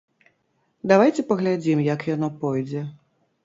Давайце 0.93 1.21
паглядзім, 1.33 1.85
як 1.93 2.09
яно 2.15 2.33
пойдзе. 2.43 2.87